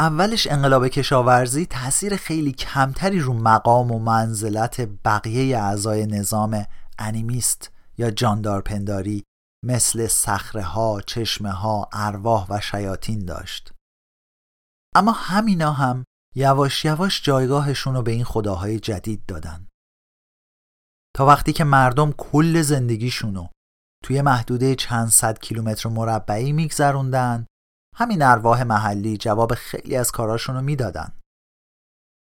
اولش 0.00 0.46
انقلاب 0.46 0.88
کشاورزی 0.88 1.66
تاثیر 1.66 2.16
خیلی 2.16 2.52
کمتری 2.52 3.20
رو 3.20 3.32
مقام 3.32 3.92
و 3.92 3.98
منزلت 3.98 4.80
بقیه 5.04 5.58
اعضای 5.58 6.06
نظام 6.06 6.66
انیمیست 6.98 7.72
یا 7.98 8.10
جاندارپنداری 8.10 9.24
مثل 9.64 10.06
سخره 10.06 10.62
ها، 10.62 11.00
چشمه 11.00 11.50
ها، 11.50 11.88
ارواح 11.92 12.46
و 12.50 12.60
شیاطین 12.60 13.24
داشت. 13.24 13.72
اما 14.94 15.12
همینا 15.12 15.72
هم 15.72 16.04
یواش 16.34 16.84
یواش 16.84 17.22
جایگاهشون 17.22 17.94
رو 17.94 18.02
به 18.02 18.10
این 18.10 18.24
خداهای 18.24 18.80
جدید 18.80 19.26
دادن. 19.26 19.66
تا 21.16 21.26
وقتی 21.26 21.52
که 21.52 21.64
مردم 21.64 22.12
کل 22.12 22.62
زندگیشونو 22.62 23.48
توی 24.04 24.22
محدوده 24.22 24.74
چند 24.74 25.08
صد 25.08 25.38
کیلومتر 25.38 25.88
مربعی 25.88 26.52
میگذروندن 26.52 27.46
همین 27.98 28.22
ارواح 28.22 28.62
محلی 28.62 29.16
جواب 29.16 29.54
خیلی 29.54 29.96
از 29.96 30.12
کاراشون 30.12 30.64
می‌دادن 30.64 31.12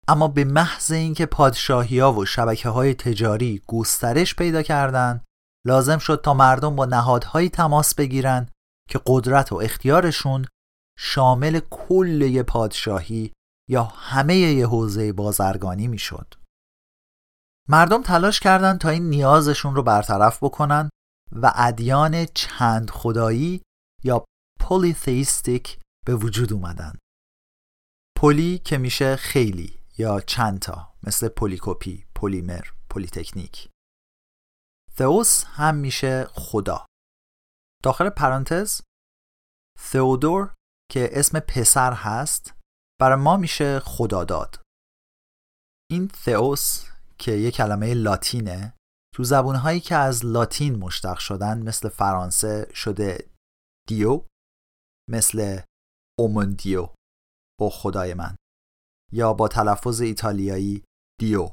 اما 0.09 0.29
به 0.29 0.44
محض 0.44 0.92
اینکه 0.92 1.27
پادشاهی 1.27 1.99
ها 1.99 2.12
و 2.12 2.27
شبکه 2.27 2.68
های 2.68 2.94
تجاری 2.94 3.62
گسترش 3.66 4.37
پیدا 4.37 4.62
کردند 4.62 5.25
لازم 5.66 5.99
شد 5.99 6.20
تا 6.25 6.35
مردم 6.35 6.77
با 6.77 6.87
نهادهایی 6.87 7.49
تماس 7.49 7.94
بگیرن 7.94 8.49
که 8.88 9.01
قدرت 9.07 9.53
و 9.53 9.57
اختیارشون 9.57 10.46
شامل 10.99 11.61
کل 11.70 12.42
پادشاهی 12.42 13.33
یا 13.68 13.85
همه 13.85 14.37
یه 14.37 14.66
حوزه 14.66 15.12
بازرگانی 15.12 15.88
می‌شد. 15.88 16.35
مردم 17.68 18.03
تلاش 18.03 18.40
کردند 18.40 18.79
تا 18.79 18.88
این 18.88 19.11
نیازشون 19.11 19.75
رو 19.75 19.83
برطرف 19.83 20.42
بکنن 20.42 20.90
و 21.33 21.53
ادیان 21.55 22.27
چند 22.35 22.90
خدایی 22.90 23.62
یا 24.05 24.25
polytheistic 24.61 25.79
به 26.07 26.14
وجود 26.16 26.53
اومدن. 26.53 26.99
poly 28.16 28.59
که 28.59 28.79
میشه 28.79 29.16
خیلی 29.16 29.79
یا 29.99 30.20
چندتا 30.20 30.94
مثل 31.03 31.29
پولیکوپی، 31.29 32.07
پلیمر، 32.14 32.64
پلیتکنیک. 32.90 33.68
theos 34.99 35.44
هم 35.44 35.75
میشه 35.75 36.25
خدا. 36.25 36.87
داخل 37.85 38.11
پرانتز 38.11 38.81
ثئودور 39.79 40.55
که 40.90 41.09
اسم 41.12 41.40
پسر 41.40 41.92
هست 41.92 42.55
برای 43.01 43.18
ما 43.18 43.37
میشه 43.37 43.81
خداداد. 43.81 44.62
این 45.90 46.09
theos 46.16 46.85
که 47.18 47.33
یه 47.33 47.51
کلمه 47.51 47.94
لاتینه 47.94 48.75
تو 49.14 49.25
زبونهایی 49.25 49.81
که 49.81 49.96
از 49.96 50.27
لاتین 50.27 50.79
مشتق 50.79 51.18
شدن 51.18 51.62
مثل 51.62 51.88
فرانسه 51.88 52.70
شده 52.75 53.31
دیو. 53.88 54.25
مثل 55.11 55.61
اوموندیو 56.18 56.94
او 57.61 57.70
خدای 57.70 58.14
من 58.14 58.37
یا 59.12 59.33
با 59.33 59.49
تلفظ 59.49 60.01
ایتالیایی 60.01 60.85
دیو. 61.20 61.51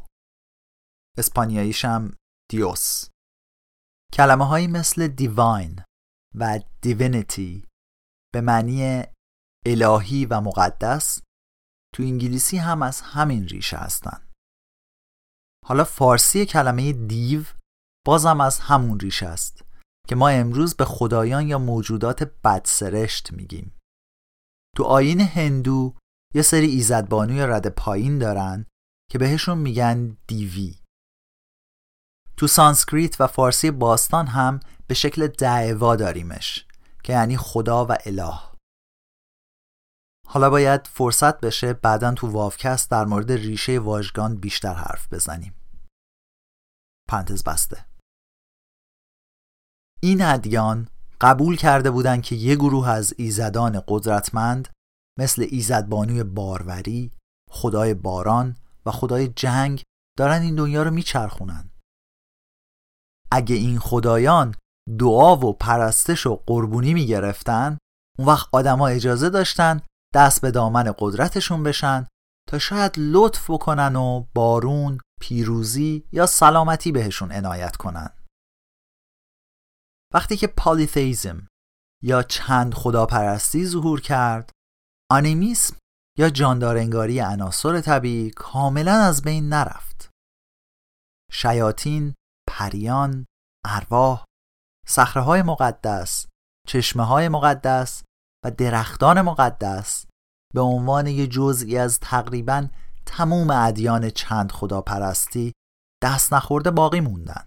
اسپانیاییشم 1.17 2.11
دیوس. 2.51 3.09
کلمه 4.13 4.45
هایی 4.47 4.67
مثل 4.67 5.07
دیواین 5.07 5.83
و 6.35 6.59
دیوینیتی 6.81 7.67
به 8.33 8.41
معنی 8.41 9.03
الهی 9.65 10.25
و 10.25 10.41
مقدس 10.41 11.21
تو 11.95 12.03
انگلیسی 12.03 12.57
هم 12.57 12.81
از 12.81 13.01
همین 13.01 13.47
ریشه 13.47 13.77
هستن. 13.77 14.27
حالا 15.65 15.83
فارسی 15.83 16.45
کلمه 16.45 16.93
دیو 16.93 17.43
بازم 18.05 18.41
از 18.41 18.59
همون 18.59 18.99
ریشه 18.99 19.25
است. 19.25 19.66
که 20.07 20.15
ما 20.15 20.29
امروز 20.29 20.75
به 20.75 20.85
خدایان 20.85 21.47
یا 21.47 21.59
موجودات 21.59 22.23
بدسرشت 22.43 23.31
میگیم. 23.31 23.75
تو 24.75 24.83
آیین 24.83 25.21
هندو 25.21 25.95
یه 26.35 26.41
سری 26.41 26.67
ایزدبانوی 26.67 27.41
رده 27.41 27.67
پایین 27.67 28.19
دارن 28.19 28.65
که 29.11 29.17
بهشون 29.17 29.57
میگن 29.57 30.17
دیوی. 30.27 30.75
تو 32.37 32.47
سانسکریت 32.47 33.21
و 33.21 33.27
فارسی 33.27 33.71
باستان 33.71 34.27
هم 34.27 34.59
به 34.87 34.93
شکل 34.93 35.27
دوا 35.27 35.95
داریمش 35.95 36.67
که 37.03 37.13
یعنی 37.13 37.37
خدا 37.37 37.85
و 37.85 37.91
اله. 38.05 38.39
حالا 40.27 40.49
باید 40.49 40.87
فرصت 40.87 41.39
بشه 41.39 41.73
بعدا 41.73 42.13
تو 42.13 42.27
واوکست 42.27 42.91
در 42.91 43.05
مورد 43.05 43.31
ریشه 43.31 43.79
واژگان 43.79 44.35
بیشتر 44.35 44.73
حرف 44.73 45.13
بزنیم. 45.13 45.53
پنتز 47.09 47.43
بسته. 47.43 47.85
این 49.99 50.21
ادیان 50.21 50.87
قبول 51.21 51.55
کرده 51.55 51.91
بودند 51.91 52.21
که 52.21 52.35
یه 52.35 52.55
گروه 52.55 52.89
از 52.89 53.13
ایزدان 53.17 53.83
قدرتمند 53.87 54.67
مثل 55.19 55.47
ایزدبانوی 55.49 56.23
باروری، 56.23 57.11
خدای 57.51 57.93
باران 57.93 58.55
و 58.85 58.91
خدای 58.91 59.27
جنگ 59.27 59.83
دارن 60.17 60.41
این 60.41 60.55
دنیا 60.55 60.83
رو 60.83 60.91
میچرخونن. 60.91 61.69
اگه 63.31 63.55
این 63.55 63.79
خدایان 63.79 64.55
دعا 64.99 65.35
و 65.35 65.53
پرستش 65.53 66.27
و 66.27 66.43
قربونی 66.47 66.93
می‌گرفتن 66.93 67.77
اون 68.19 68.27
وقت 68.27 68.47
آدما 68.51 68.87
اجازه 68.87 69.29
داشتن 69.29 69.81
دست 70.15 70.41
به 70.41 70.51
دامن 70.51 70.93
قدرتشون 70.99 71.63
بشن 71.63 72.07
تا 72.49 72.59
شاید 72.59 72.91
لطف 72.97 73.49
بکنن 73.49 73.95
و 73.95 74.25
بارون، 74.35 74.99
پیروزی 75.21 76.03
یا 76.11 76.25
سلامتی 76.25 76.91
بهشون 76.91 77.31
عنایت 77.31 77.75
کنن 77.75 78.09
وقتی 80.17 80.37
که 80.37 80.47
پالیتیزم 80.47 81.47
یا 82.03 82.23
چند 82.23 82.73
خداپرستی 82.73 83.65
ظهور 83.65 84.01
کرد 84.01 84.51
آنیمیسم 85.11 85.75
یا 86.17 86.29
جاندارنگاری 86.29 87.19
عناصر 87.19 87.81
طبیعی 87.81 88.31
کاملا 88.31 88.93
از 88.93 89.21
بین 89.21 89.49
نرفت 89.49 90.09
شیاطین، 91.31 92.15
پریان، 92.49 93.25
ارواح، 93.65 94.25
صخره 94.87 95.43
مقدس، 95.43 96.27
چشمه 96.67 97.03
های 97.03 97.29
مقدس 97.29 98.03
و 98.45 98.51
درختان 98.51 99.21
مقدس 99.21 100.05
به 100.53 100.61
عنوان 100.61 101.07
یک 101.07 101.31
جزئی 101.31 101.77
از 101.77 101.99
تقریبا 101.99 102.67
تموم 103.05 103.49
ادیان 103.49 104.09
چند 104.09 104.51
خداپرستی 104.51 105.53
دست 106.03 106.33
نخورده 106.33 106.71
باقی 106.71 106.99
موندن. 106.99 107.46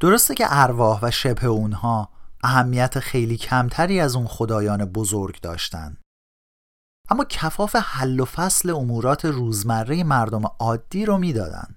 درسته 0.00 0.34
که 0.34 0.44
ارواح 0.48 1.00
و 1.02 1.10
شبه 1.10 1.46
اونها 1.46 2.08
اهمیت 2.42 2.98
خیلی 2.98 3.36
کمتری 3.36 4.00
از 4.00 4.16
اون 4.16 4.26
خدایان 4.26 4.84
بزرگ 4.84 5.40
داشتن. 5.40 5.96
اما 7.10 7.24
کفاف 7.24 7.76
حل 7.76 8.20
و 8.20 8.24
فصل 8.24 8.70
امورات 8.70 9.24
روزمره 9.24 10.04
مردم 10.04 10.42
عادی 10.46 11.04
رو 11.04 11.18
می‌دادن. 11.18 11.76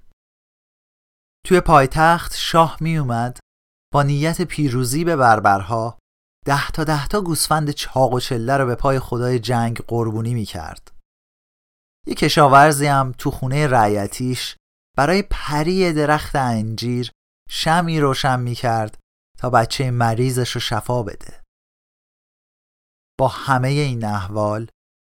توی 1.46 1.62
پایتخت 1.62 2.36
شاه 2.36 2.78
می 2.82 2.98
اومد 2.98 3.40
با 3.94 4.04
نیت 4.04 4.42
پیروزی 4.42 5.04
به 5.04 5.16
بربرها 5.16 6.00
ده 6.46 6.72
تا 6.72 6.84
ده 6.84 7.08
تا 7.08 7.22
گوسفند 7.22 7.72
چاق 7.72 8.14
و 8.14 8.20
چله 8.20 8.58
رو 8.58 8.66
به 8.66 8.76
پای 8.76 9.00
خدای 9.00 9.40
جنگ 9.40 9.78
قربونی 9.78 10.34
می 10.34 10.46
کرد. 10.46 10.92
یه 12.08 12.16
کشاورزی 12.16 12.86
هم 12.86 13.12
تو 13.18 13.32
خونه 13.32 13.68
رعیتیش 13.68 14.56
برای 14.98 15.24
پری 15.30 15.94
درخت 15.94 16.36
انجیر 16.36 17.12
شمی 17.54 18.00
روشن 18.00 18.40
می 18.40 18.56
کرد 18.56 19.00
تا 19.38 19.50
بچه 19.50 19.92
مریضش 19.92 20.52
رو 20.52 20.62
شفا 20.62 21.04
بده. 21.04 21.44
با 23.20 23.28
همه 23.28 23.68
این 23.68 24.06
احوال 24.06 24.68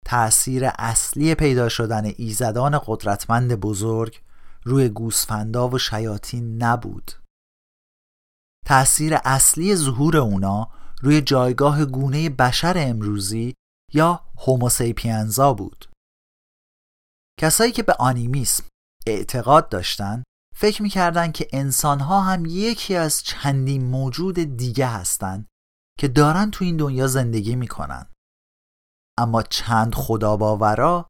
تأثیر 0.06 0.62
اصلی 0.78 1.34
پیدا 1.34 1.68
شدن 1.68 2.04
ایزدان 2.16 2.80
قدرتمند 2.86 3.54
بزرگ 3.54 4.22
روی 4.64 4.88
گوسفندا 4.88 5.68
و 5.68 5.78
شیاطین 5.78 6.62
نبود. 6.62 7.10
تأثیر 8.66 9.14
اصلی 9.24 9.76
ظهور 9.76 10.16
اونا 10.16 10.70
روی 11.02 11.20
جایگاه 11.20 11.84
گونه 11.84 12.30
بشر 12.30 12.74
امروزی 12.76 13.54
یا 13.92 14.24
هوموسیپینزا 14.38 15.54
بود. 15.54 15.90
کسایی 17.40 17.72
که 17.72 17.82
به 17.82 17.92
آنیمیسم 17.92 18.64
اعتقاد 19.06 19.68
داشتن 19.68 20.22
فکر 20.58 20.82
می‌کردن 20.82 21.32
که 21.32 21.48
انسانها 21.52 22.20
هم 22.20 22.44
یکی 22.46 22.96
از 22.96 23.22
چندین 23.22 23.84
موجود 23.84 24.38
دیگه 24.38 24.86
هستند 24.86 25.46
که 25.98 26.08
دارن 26.08 26.50
تو 26.50 26.64
این 26.64 26.76
دنیا 26.76 27.06
زندگی 27.06 27.56
می‌کنن. 27.56 28.06
اما 29.18 29.42
چند 29.42 29.94
خدا 29.94 30.36
باورا 30.36 31.08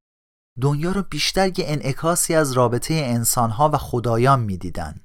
دنیا 0.60 0.92
رو 0.92 1.02
بیشتر 1.02 1.58
یه 1.58 1.64
انعکاسی 1.68 2.34
از 2.34 2.52
رابطه 2.52 2.94
انسانها 2.94 3.70
و 3.72 3.76
خدایان 3.76 4.40
می‌دیدن. 4.40 5.04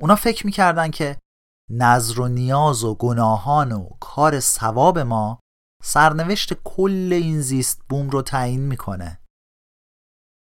اونا 0.00 0.14
فکر 0.16 0.46
می‌کردن 0.46 0.90
که 0.90 1.18
نظر 1.70 2.20
و 2.20 2.28
نیاز 2.28 2.84
و 2.84 2.94
گناهان 2.94 3.72
و 3.72 3.88
کار 4.00 4.40
ثواب 4.40 4.98
ما 4.98 5.40
سرنوشت 5.82 6.54
کل 6.54 7.10
این 7.12 7.40
زیست 7.40 7.82
بوم 7.88 8.10
رو 8.10 8.22
تعیین 8.22 8.60
می‌کنه. 8.60 9.20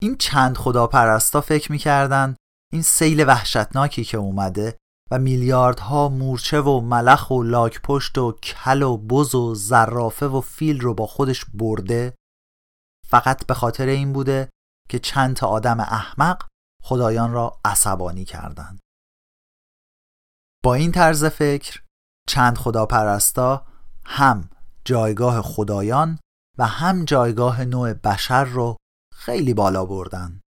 این 0.02 0.18
چند 0.18 0.58
خداپرستا 0.58 1.42
فکر 1.42 1.72
می‌کردن 1.72 2.36
این 2.74 2.82
سیل 2.82 3.28
وحشتناکی 3.28 4.04
که 4.04 4.18
اومده 4.18 4.78
و 5.12 5.20
میلیاردها 5.20 6.10
مورچه 6.10 6.62
و 6.62 6.80
ملخ 6.80 7.32
و 7.32 7.44
لاک 7.44 7.82
پشت 7.82 8.18
و 8.18 8.32
کل 8.32 8.82
و 8.82 8.98
بز 8.98 9.36
و 9.36 9.56
زرافه 9.56 10.26
و 10.26 10.42
فیل 10.42 10.82
رو 10.82 10.94
با 10.94 11.08
خودش 11.08 11.46
برده 11.46 12.14
فقط 13.08 13.46
به 13.46 13.54
خاطر 13.54 13.86
این 13.86 14.14
بوده 14.14 14.50
که 14.90 15.00
چند 15.00 15.36
تا 15.36 15.48
آدم 15.48 15.80
احمق 15.80 16.48
خدایان 16.84 17.32
را 17.32 17.60
عصبانی 17.66 18.26
کردند. 18.26 18.80
با 20.64 20.74
این 20.74 20.92
طرز 20.92 21.26
فکر 21.26 21.84
چند 22.28 22.58
خداپرستا 22.58 23.66
هم 24.06 24.50
جایگاه 24.86 25.42
خدایان 25.42 26.20
و 26.58 26.66
هم 26.66 27.06
جایگاه 27.06 27.66
نوع 27.66 27.94
بشر 27.94 28.44
رو 28.44 28.78
خیلی 29.14 29.54
بالا 29.54 29.86
بردن. 29.86 30.42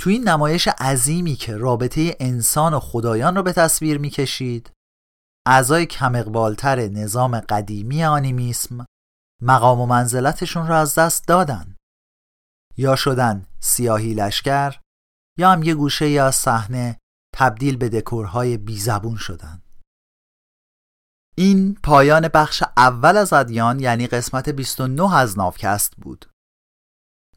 تو 0.00 0.10
این 0.10 0.28
نمایش 0.28 0.68
عظیمی 0.68 1.34
که 1.34 1.56
رابطه 1.56 2.16
انسان 2.20 2.74
و 2.74 2.80
خدایان 2.80 3.36
رو 3.36 3.42
به 3.42 3.52
تصویر 3.52 3.98
می‌کشید 3.98 4.70
اعضای 5.46 5.86
کمقبالتر 5.86 6.88
نظام 6.88 7.40
قدیمی 7.40 8.04
آنیمیسم 8.04 8.86
مقام 9.42 9.80
و 9.80 9.86
منزلتشون 9.86 10.66
رو 10.66 10.74
از 10.74 10.94
دست 10.94 11.28
دادن. 11.28 11.76
یا 12.76 12.96
شدن 12.96 13.46
سیاهی 13.60 14.14
لشکر 14.14 14.80
یا 15.38 15.50
هم 15.50 15.62
یه 15.62 15.74
گوشه 15.74 16.10
یا 16.10 16.30
صحنه 16.30 16.98
تبدیل 17.34 17.76
به 17.76 17.88
دکورهای 17.88 18.56
بیزبون 18.56 19.16
شدن. 19.16 19.62
این 21.36 21.74
پایان 21.82 22.28
بخش 22.28 22.62
اول 22.76 23.16
از 23.16 23.32
ادیان 23.32 23.80
یعنی 23.80 24.06
قسمت 24.06 24.48
29 24.48 25.14
از 25.14 25.38
ناوکست 25.38 25.96
بود. 25.96 26.26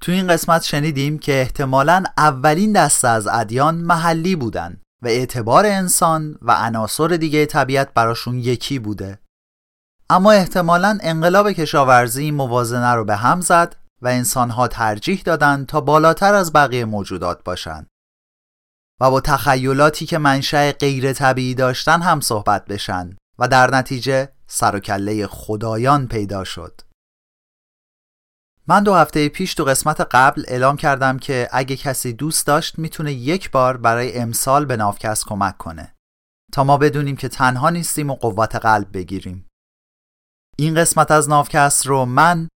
تو 0.02 0.12
این 0.12 0.28
قسمت 0.28 0.64
شنیدیم 0.64 1.20
که 1.20 1.42
احتمالا 1.42 2.04
اولین 2.18 2.74
دسته 2.74 3.08
از 3.08 3.28
ادیان 3.28 3.76
محلی 3.76 4.36
بودن 4.36 4.82
و 5.04 5.08
اعتبار 5.08 5.66
انسان 5.66 6.38
و 6.42 6.52
عناصر 6.52 7.08
دیگه 7.08 7.46
طبیعت 7.46 7.94
براشون 7.94 8.40
یکی 8.40 8.80
بوده. 8.80 9.20
اما 10.10 10.32
احتمالا 10.32 10.98
انقلاب 11.02 11.52
کشاورزی 11.52 12.32
موازنه 12.32 12.94
رو 12.94 13.06
به 13.06 13.16
هم 13.16 13.42
زد 13.42 13.76
و 14.02 14.08
انسانها 14.08 14.68
ترجیح 14.68 15.22
دادن 15.26 15.66
تا 15.66 15.82
بالاتر 15.82 16.34
از 16.34 16.54
بقیه 16.54 16.86
موجودات 16.86 17.44
باشند 17.44 17.88
و 19.02 19.12
با 19.12 19.22
تخیلاتی 19.22 20.06
که 20.06 20.18
منشأ 20.18 20.72
غیر 20.72 21.14
طبیعی 21.14 21.56
داشتن 21.56 22.02
هم 22.02 22.22
صحبت 22.22 22.66
بشن 22.66 23.18
و 23.40 23.48
در 23.48 23.72
نتیجه 23.72 24.30
سر 24.48 24.76
و 24.76 24.80
کله 24.80 25.28
خدایان 25.28 26.08
پیدا 26.08 26.44
شد. 26.44 26.82
من 28.72 28.84
دو 28.84 28.94
هفته 28.94 29.30
پیش 29.30 29.54
تو 29.54 29.64
قسمت 29.64 30.02
قبل 30.02 30.44
اعلام 30.48 30.78
کردم 30.78 31.20
که 31.20 31.50
اگه 31.52 31.76
کسی 31.76 32.14
دوست 32.14 32.48
داشت 32.48 32.80
می‌تونه 32.80 33.14
یک 33.14 33.52
بار 33.52 33.78
برای 33.78 34.18
امسال 34.18 34.66
به 34.66 34.78
نافکست 34.78 35.26
کمک 35.26 35.58
کنه. 35.58 35.96
تا 36.54 36.64
ما 36.64 36.78
بدونیم 36.78 37.16
که 37.16 37.28
تنها 37.28 37.70
نیستیم 37.70 38.10
و 38.10 38.16
قوت 38.16 38.56
قلب 38.56 38.88
بگیریم. 38.94 39.48
این 40.58 40.76
قسمت 40.76 41.12
از 41.12 41.30
نافکست 41.30 41.86
رو 41.86 42.06
من 42.06 42.48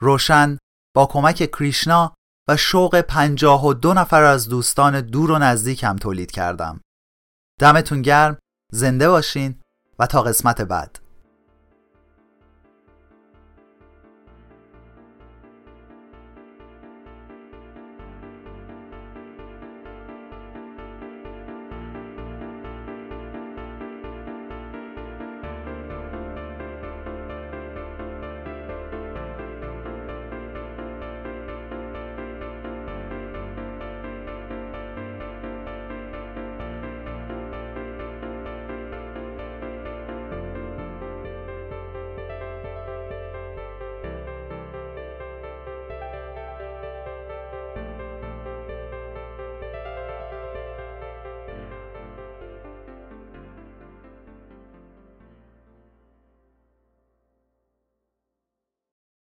روشن 0.00 0.58
با 0.96 1.06
کمک 1.06 1.50
کریشنا 1.50 2.14
و 2.48 2.56
شوق 2.56 3.00
پنجاه 3.00 3.66
و 3.66 3.74
دو 3.74 3.94
نفر 3.94 4.22
از 4.22 4.48
دوستان 4.48 5.00
دور 5.00 5.30
و 5.30 5.38
نزدیکم 5.38 5.96
تولید 5.96 6.30
کردم. 6.30 6.80
دمتون 7.60 8.02
گرم 8.02 8.38
زنده 8.72 9.08
باشین 9.08 9.60
و 9.98 10.06
تا 10.06 10.22
قسمت 10.22 10.60
بعد. 10.60 11.01